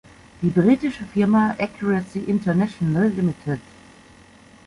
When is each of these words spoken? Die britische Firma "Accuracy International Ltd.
Die 0.41 0.49
britische 0.49 1.05
Firma 1.05 1.55
"Accuracy 1.59 2.21
International 2.21 3.03
Ltd. 3.11 3.59